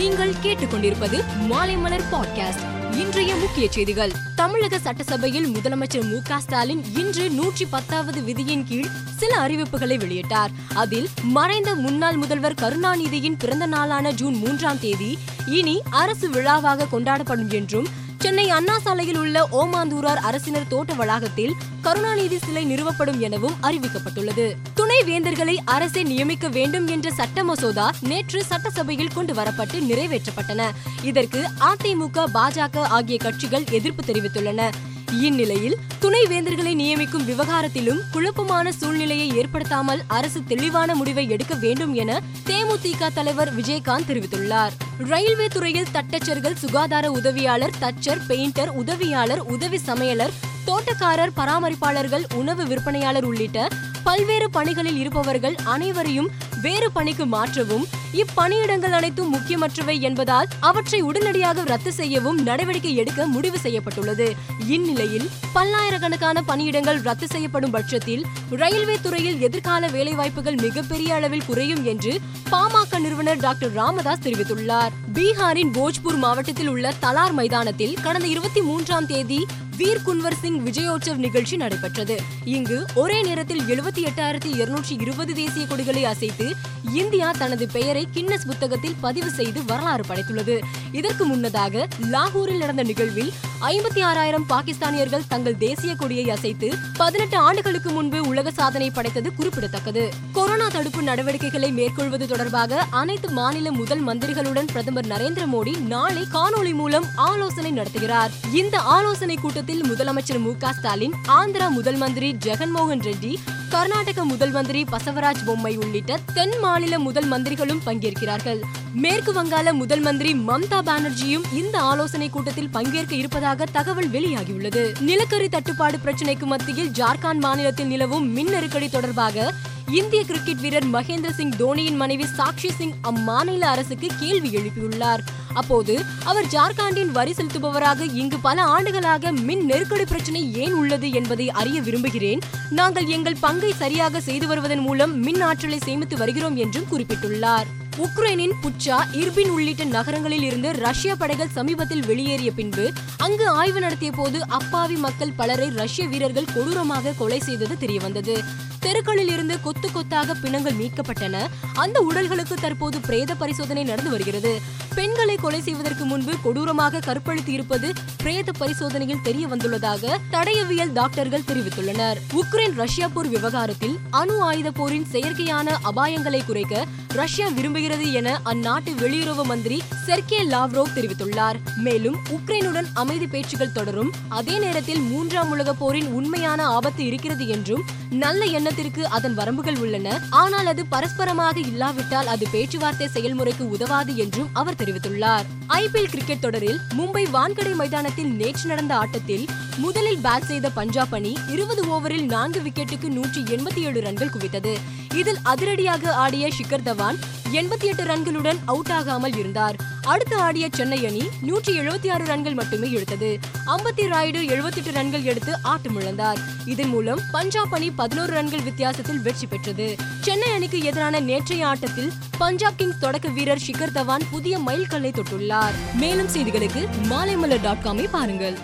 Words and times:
நீங்கள் 0.00 0.34
கேட்டுக்கொண்டிருப்பது 0.42 1.24
மாலைமலர் 1.50 2.02
பாட்காஸ்ட் 2.12 2.94
இன்றைய 2.94 3.34
முக்கிய 3.34 3.66
செய்திகள். 3.70 4.12
தமிழக 4.34 4.78
சட்டசபையில் 4.78 5.48
முதலமைச்சர் 5.48 6.10
மு 6.10 6.20
க 6.22 6.40
ஸ்டாலின் 6.40 6.84
இன்று 6.94 7.30
நூற்றி 7.30 7.66
பத்தாவது 7.66 8.22
விதியின் 8.22 8.66
கீழ் 8.66 8.88
சில 9.16 9.46
அறிவிப்புகளை 9.46 9.96
வெளியிட்டார். 9.96 10.48
அதில் 10.74 11.08
மறைந்த 11.22 11.74
முன்னாள் 11.74 12.16
முதல்வர் 12.16 12.54
கருணாநிதியின் 12.54 13.38
பிறந்த 13.38 13.66
நாளான 13.66 14.10
ஜூன் 14.10 14.34
மூன்றாம் 14.34 14.80
தேதி 14.80 15.18
இனி 15.46 15.82
அரசு 15.90 16.30
விழாவாக 16.30 16.86
கொண்டாடப்படும் 16.92 17.52
என்றும் 17.52 17.86
சென்னை 18.20 18.50
அண்ணா 18.50 18.78
சாலையில் 18.78 19.16
உள்ள 19.16 19.48
ஓமாந்தூரார் 19.52 20.16
அரசினர் 20.16 20.66
தோட்ட 20.68 20.92
வளாகத்தில் 20.92 21.54
கருணாநிதி 21.80 22.38
சிலை 22.38 22.64
நிறுவப்படும் 22.64 23.18
எனவும் 23.18 23.54
அறிவிக்கப்பட்டுள்ளது. 23.62 24.54
துணை 24.74 25.02
வேந்தர்களை 25.04 25.56
அரசே 25.64 26.02
நியமிக்க 26.02 26.48
வேண்டும் 26.48 26.86
என்ற 26.86 27.10
சட்ட 27.10 27.44
மசோதா 27.44 27.90
நேற்று 28.00 28.44
சட்டசபையில் 28.44 29.12
கொண்டு 29.14 29.34
வரப்பட்டு 29.34 29.80
நிறைவேற்றப்பட்டன. 29.80 30.70
இதற்கு 31.02 31.50
அதிமுக 31.60 32.24
பாஜக 32.34 32.78
ஆகிய 32.78 33.18
கட்சிகள் 33.18 33.64
எதிர்ப்பு 33.70 34.12
தெரிவித்துள்ளன. 34.12 34.70
இந்நிலையில் 35.12 35.76
துணை 35.98 36.26
வேந்தர்களை 36.30 36.74
நியமிக்கும் 36.74 37.24
விவகாரத்திலும் 37.24 38.00
குழப்பமான 38.12 38.72
சூழ்நிலையை 38.72 39.36
ஏற்படுத்தாமல் 39.36 40.02
அரசு 40.06 40.44
தெளிவான 40.44 40.94
முடிவை 40.94 41.28
எடுக்க 41.28 41.54
வேண்டும் 41.54 41.94
என 41.94 42.20
தேமுதிக 42.46 43.12
தலைவர் 43.14 43.54
விஜயகாந்த் 43.54 44.06
தெரிவித்துள்ளார். 44.06 44.70
ரயில்வே 44.98 45.46
துறையில் 45.46 45.86
தட்டச்சர்கள் 45.92 46.54
சுகாதார 46.54 47.10
உதவியாளர் 47.10 47.70
தச்சர் 47.80 48.20
பெயிண்டர் 48.28 48.68
உதவியாளர் 48.68 49.40
உதவி 49.40 49.80
சமையலர் 49.86 50.30
தோட்டக்காரர் 50.64 51.30
பராமரிப்பாளர்கள் 51.36 52.24
உணவு 52.34 52.66
விற்பனையாளர் 52.66 53.24
உள்ளிட்ட 53.24 53.68
பல்வேறு 54.04 54.50
பணிகளில் 54.50 54.96
இருப்பவர்கள் 54.96 55.54
அனைவரையும் 55.64 56.30
வேறு 56.62 56.92
பணிக்கு 56.92 57.26
மாற்றவும் 57.26 57.84
இப்பணியிடங்கள் 58.12 58.90
அனைத்தும் 58.90 59.32
முக்கியமற்றவை 59.34 60.00
என்பதால் 60.00 60.48
அவற்றை 60.60 61.00
உடனடியாக 61.00 61.64
ரத்து 61.64 61.92
செய்யவும் 61.92 62.42
நடவடிக்கை 62.42 62.96
எடுக்க 62.96 63.26
முடிவு 63.26 63.58
செய்யப்பட்டுள்ளது. 63.58 64.36
இந்நிலையில் 64.66 65.28
பல்லாயிரக்கணக்கான 65.52 66.42
பணியிடங்கள் 66.46 67.02
ரத்து 67.02 67.26
செய்யப்படும் 67.26 67.70
பட்சத்தில் 67.70 68.26
ரயில்வே 68.50 68.98
துறையில் 69.02 69.40
எதிர்கால 69.40 69.88
வேலைவாய்ப்புகள் 69.88 70.60
மிகப்பெரிய 70.60 71.14
அளவில் 71.14 71.46
குறையும் 71.46 71.84
என்று 71.84 72.14
பாமக 72.52 72.98
நிறுவனர் 72.98 73.36
டாக்டர் 73.36 73.72
ராமதாஸ் 73.72 74.22
தெரிவித்துள்ளார். 74.22 74.92
பீகாரின் 75.14 75.72
போஜ்பூர் 75.72 76.16
மாவட்டத்தில் 76.16 76.66
உள்ள 76.66 76.94
தலார் 77.02 77.32
மைதானத்தில் 77.32 77.96
கடந்த 78.02 78.26
இருபத்தி 78.26 78.60
மூன்றாம் 78.60 79.06
தேதி 79.06 79.46
வீர் 79.76 80.02
குன்வர் 80.06 80.40
சிங் 80.40 80.66
விஜயோற்சவ் 80.66 81.16
நிகழ்ச்சி 81.16 81.56
நடைபெற்றது. 81.56 82.20
இங்கு 82.44 82.86
ஒரே 82.94 83.22
நேரத்தில் 83.22 83.60
எழுபத்தி 83.60 84.02
எட்டாயிரத்தி 84.02 84.54
இருநூற்றி 84.54 84.96
இருபது 85.00 85.34
தேசிய 85.34 85.66
கொடிகளை 85.66 86.04
அசைத்து 86.04 86.56
இந்தியா 86.92 87.30
தனது 87.30 87.68
பெயரை 87.68 88.08
கின்னஸ் 88.14 88.46
புத்தகத்தில் 88.46 88.94
பதிவு 89.00 89.30
செய்து 89.30 89.64
வரலாறு 89.64 90.04
படைத்துள்ளது. 90.08 90.60
இதற்கு 90.92 91.24
முன்னதாக 91.24 91.88
லாகூரில் 92.10 92.58
நடந்த 92.58 92.82
நிகழ்வில் 92.82 93.32
ஐம்பத்தி 93.60 94.02
ஆறாயிரம் 94.02 94.46
பாகிஸ்தானியர்கள் 94.48 95.26
தங்கள் 95.28 95.58
தேசிய 95.58 95.94
கொடியை 95.94 96.30
அசைத்து 96.30 96.74
பதினெட்டு 96.96 97.36
ஆண்டுகளுக்கு 97.36 97.90
முன்பு 97.90 98.22
உலக 98.22 98.50
சாதனை 98.50 98.90
படைத்தது 98.90 99.34
குறிப்பிடத்தக்கது. 99.34 100.12
கொரோனா 100.32 100.68
தடுப்பு 100.68 101.02
நடவடிக்கைகளை 101.02 101.72
மேற்கொள்வது 101.72 102.26
தொடர்பாக 102.40 102.82
அனைத்து 102.90 103.28
மாநில 103.30 103.70
முதல் 103.70 104.04
மந்திரிகளுடன் 104.06 104.68
பிரதமர் 104.72 105.06
நரேந்திர 105.06 105.44
மோடி 105.52 105.80
நாளை 105.80 106.22
காணொலி 106.32 106.74
மூலம் 106.74 107.06
ஆலோசனை 107.14 107.72
நடத்துகிறார். 107.72 108.30
இந்த 108.52 108.78
ஆலோசனை 108.78 109.36
கூட்டத்தில் 109.36 109.82
முதலமைச்சர் 109.82 110.40
மு 110.40 110.52
க 110.58 110.72
ஸ்டாலின் 110.72 111.14
ஆந்திரா 111.28 111.70
முதல் 111.70 111.96
மந்திரி 111.96 112.36
ஜெகன்மோகன் 112.44 113.02
ரெட்டி 113.02 113.38
கர்நாடக 113.68 114.24
முதல் 114.24 114.50
மந்திரி 114.50 114.84
பசவராஜ் 114.90 115.44
பொம்மை 115.44 115.76
உள்ளிட்ட 115.76 116.18
தென் 116.34 116.56
மாநில 116.60 116.98
முதல் 116.98 117.28
மந்திரிகளும் 117.28 117.82
பங்கேற்கிறார்கள். 117.86 118.60
மேற்கு 118.94 119.32
வங்காள 119.32 119.72
முதல் 119.72 120.00
மந்திரி 120.00 120.34
மம்தா 120.34 120.78
பானர்ஜியும் 120.88 121.44
இந்த 121.52 121.78
ஆலோசனை 121.78 122.30
கூட்டத்தில் 122.30 122.68
பங்கேற்க 122.68 123.14
இருப்பதாக 123.14 123.64
தகவல் 123.64 124.10
வெளியாகியுள்ளது. 124.10 125.00
நிலக்கரி 125.00 125.48
தட்டுப்பாடு 125.48 125.98
பிரச்சினைக்கு 126.04 126.44
மத்தியில் 126.44 126.90
ஜார்க்கண்ட் 126.90 127.44
மாநிலத்தில் 127.46 127.86
நிலவும் 127.86 128.32
மின் 128.32 128.48
நெருக்கடி 128.48 128.88
தொடர்பாக 128.88 129.52
இந்திய 129.98 130.24
கிரிக்கெட் 130.24 130.60
வீரர் 130.60 130.86
மகேந்திர 130.86 131.30
சிங் 131.30 131.52
தோனியின் 131.58 131.96
மனைவி 131.96 132.26
சாக்ஷி 132.36 132.70
சிங் 132.70 132.92
அம்மாநில 133.10 133.60
அரசுக்கு 133.60 134.08
கேள்வி 134.20 134.50
எழுப்பியுள்ளார். 134.58 135.22
அப்போது 135.52 135.94
அவர் 136.24 136.46
ஜார்க்கண்டின் 136.46 137.10
வரி 137.10 137.32
செலுத்துபவராக 137.32 138.06
இங்கு 138.12 138.38
பல 138.38 138.62
ஆண்டுகளாக 138.62 139.32
மின் 139.32 139.64
நெருக்கடி 139.64 140.04
பிரச்சனை 140.04 140.54
ஏன் 140.54 140.72
உள்ளது 140.72 141.10
என்பதை 141.10 141.50
அறிய 141.50 141.80
விரும்புகிறேன். 141.80 142.38
நாங்கள் 142.70 143.06
எங்கள் 143.06 143.40
பங்கை 143.40 143.72
சரியாக 143.72 144.20
செய்து 144.20 144.46
வருவதன் 144.46 144.78
மூலம் 144.78 145.18
மின் 145.18 145.40
ஆற்றலை 145.40 145.78
சேமித்து 145.78 146.16
வருகிறோம் 146.16 146.56
என்றும் 146.56 146.88
குறிப்பிட்டுள்ளார். 146.92 147.68
உக்ரைனின் 147.98 148.56
புச்சா 148.62 148.98
இர்பின் 149.12 149.48
உள்ளிட்ட 149.48 149.84
நகரங்களில் 149.84 150.42
இருந்து 150.42 150.70
ரஷ்ய 150.72 151.16
படைகள் 151.16 151.54
சமீபத்தில் 151.54 152.06
வெளியேறிய 152.06 152.50
பின்பு 152.52 152.92
அங்கு 153.16 153.48
ஆய்வு 153.48 153.80
நடத்திய 153.80 154.12
போது 154.12 154.48
அப்பாவி 154.48 154.96
மக்கள் 154.96 155.36
பலரை 155.36 155.68
ரஷ்ய 155.68 156.06
வீரர்கள் 156.06 156.52
கொடூரமாக 156.54 157.14
கொலை 157.18 157.38
செய்தது 157.38 157.76
தெரியவந்தது. 157.80 158.36
தெருக்களில் 158.80 159.28
இருந்து 159.28 159.60
கொத்து 159.60 159.92
கொத்தாக 159.92 160.34
பிணங்கள் 160.34 160.72
மீட்கப்பட்டன. 160.72 161.48
அந்த 161.74 162.00
உடல்களுக்கு 162.00 162.54
தற்போது 162.54 163.00
பிரேத 163.00 163.34
பரிசோதனை 163.34 163.84
நடந்து 163.84 164.10
வருகிறது. 164.10 164.52
பெண்களை 164.94 165.36
கொலை 165.36 165.60
செய்வதற்கு 165.60 166.04
முன்பு 166.04 166.32
கொடூரமாக 166.42 167.00
கற்பழித்து 167.00 167.52
இருப்பது 167.52 167.92
பிரேத 168.16 168.52
பரிசோதனையில் 168.52 169.22
தெரிய 169.22 169.46
வந்துள்ளதாக 169.46 170.18
தடயவியல் 170.30 170.92
டாக்டர்கள் 170.92 171.48
தெரிவித்துள்ளனர். 171.48 172.18
உக்ரைன் 172.34 172.74
ரஷ்யா 172.74 173.08
போர் 173.08 173.28
விவகாரத்தில் 173.28 173.98
அணு 174.10 174.42
ஆயுத 174.42 174.70
போரின் 174.70 175.06
செயற்கையான 175.12 175.68
அபாயங்களை 175.82 176.44
குறைக்க 176.46 176.86
ரஷ்யா 177.14 177.48
விரும்புகிறது 177.48 178.12
என 178.12 178.40
அந்நாட்டு 178.44 178.90
வெளியுறவு 178.98 179.42
மந்திரி 179.42 179.82
செர்கே 180.06 180.38
லாவ்ரோவ் 180.38 180.92
தெரிவித்துள்ளார். 180.94 181.54
மேலும் 181.76 182.16
உக்ரைனுடன் 182.28 182.86
அமைதி 182.92 183.26
பேச்சுகள் 183.26 183.72
தொடரும். 183.72 184.12
அதே 184.28 184.58
நேரத்தில் 184.58 185.00
மூன்றாம் 185.00 185.50
உலக 185.50 185.72
போரின் 185.72 186.06
உண்மையான 186.06 186.66
ஆபத்து 186.66 187.04
இருக்கிறது 187.04 187.46
என்றும் 187.46 187.84
நல்ல 188.10 188.44
எண்ணத்திற்கு 188.44 189.06
அதன் 189.06 189.36
வரம்புகள் 189.38 189.78
உள்ளன. 189.78 190.22
ஆனால் 190.30 190.66
அது 190.66 190.84
பரஸ்பரமாக 190.90 191.56
இல்லாவிட்டால் 191.56 192.26
அது 192.26 192.46
பேச்சுவார்த்தை 192.52 193.08
செயல்முறைக்கு 193.14 193.68
உதவாது 193.68 194.16
என்றும் 194.16 194.48
அவர் 194.52 194.74
தெரிவித்துள்ளார். 194.74 195.42
ஐபிஎல் 195.68 196.10
கிரிக்கெட் 196.10 196.40
தொடரில் 196.40 196.80
மும்பை 196.98 197.24
வான்கடை 197.32 197.74
மைதானத்தில் 197.74 198.32
நேற்று 198.34 198.68
நடந்த 198.68 198.96
ஆட்டத்தில் 198.96 199.46
முதலில் 199.80 200.18
பேட் 200.18 200.46
செய்த 200.50 200.70
பஞ்சாப் 200.70 201.14
அணி 201.14 201.36
இருபது 201.48 201.82
ஓவரில் 201.94 202.24
நான்கு 202.24 202.60
விக்கெட்டுக்கு 202.60 203.08
நூற்றி 203.08 203.40
எண்பத்தி 203.42 203.80
ஏழு 203.82 204.00
ரன்கள் 204.00 204.30
குவித்தது. 204.34 204.72
இதில் 205.14 205.38
அதிரடியாக 205.42 206.12
ஆடிய 206.14 206.48
ஷிகர் 206.48 206.84
தவான் 206.88 207.18
எண்பத்தி 207.52 207.86
எட்டு 207.90 208.04
ரன்களுடன் 208.04 208.58
அவுட் 208.64 208.90
ஆகாமல் 208.90 209.36
இருந்தார். 209.36 209.76
அடுத்து 210.06 210.36
ஆடிய 210.36 210.68
சென்னை 210.72 211.06
அணி 211.06 211.22
நூற்றி 211.42 211.78
எழுபத்தி 211.78 212.08
ஆறு 212.12 212.24
ரன்கள் 212.24 212.54
மட்டுமே 212.54 212.92
எடுத்தது 212.92 213.38
அம்பத்தி 213.66 214.04
ராயுடு 214.12 214.42
எழுபத்தி 214.54 214.80
எட்டு 214.82 214.92
ரன்கள் 214.92 215.22
எடுத்து 215.22 215.54
ஆட்டமிழந்தார் 215.64 216.40
இதன் 216.64 216.88
மூலம் 216.88 217.20
பஞ்சாப் 217.32 217.74
அணி 217.74 217.90
பதினோரு 217.90 218.32
ரன்கள் 218.32 218.66
வித்தியாசத்தில் 218.68 219.22
வெற்றி 219.22 219.46
பெற்றது. 219.46 219.96
சென்னை 220.20 220.50
அணிக்கு 220.52 220.80
எதிரான 220.82 221.20
நேற்றைய 221.20 221.66
ஆட்டத்தில் 221.66 222.12
பஞ்சாப் 222.38 222.78
கிங்ஸ் 222.78 222.98
தொடக்க 222.98 223.28
வீரர் 223.28 223.64
ஷிகர் 223.66 223.96
தவான் 223.98 224.28
புதிய 224.30 224.58
மைல்கல்லை 224.58 225.12
தொட்டுள்ளார். 225.12 225.78
மேலும் 225.94 226.28
செய்திகளுக்கு 226.28 226.84
மாலைமலர் 227.08 227.62
டாட் 227.62 227.84
காமை 227.84 228.08
பாருங்கள். 228.10 228.58